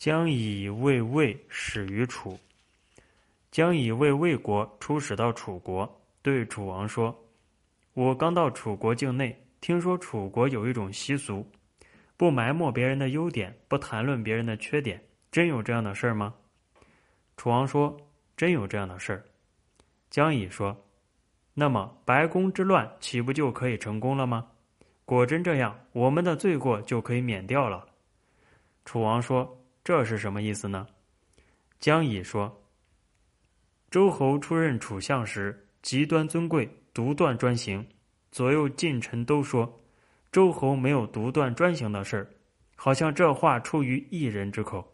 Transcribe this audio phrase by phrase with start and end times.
[0.00, 2.40] 将以为魏始于楚。
[3.50, 5.86] 将以为魏国出使到楚国，
[6.22, 7.14] 对楚王说
[7.92, 11.46] ：“我刚到楚国境内，听说楚国有一种习俗，
[12.16, 14.98] 不埋没别人的优点，不谈论别人的缺点，
[15.30, 16.32] 真有这样的事儿吗？”
[17.36, 17.94] 楚王说
[18.38, 19.22] ：“真有这样的事儿。”
[20.08, 20.74] 姜乙说
[21.52, 24.48] ：“那么白宫之乱岂不就可以成功了吗？
[25.04, 27.86] 果真这样，我们的罪过就可以免掉了。”
[28.86, 29.59] 楚王说。
[29.82, 30.86] 这是什么意思呢？
[31.78, 32.62] 姜乙说
[33.90, 37.86] ：“周侯出任楚相时，极端尊贵，独断专行。
[38.30, 39.82] 左右近臣都说，
[40.30, 42.30] 周侯没有独断专行的事儿，
[42.76, 44.89] 好像这话出于一人之口。